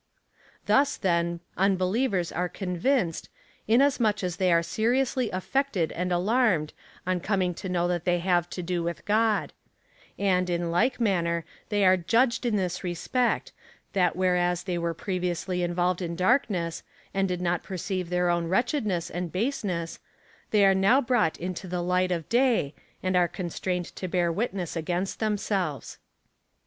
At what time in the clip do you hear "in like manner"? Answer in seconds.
10.49-11.45